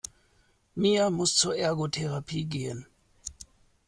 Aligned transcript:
Mia 0.75 1.11
muss 1.11 1.35
zur 1.35 1.55
Ergotherapie 1.55 2.45
gehen. 2.45 2.87